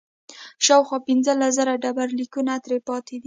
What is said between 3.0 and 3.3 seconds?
دي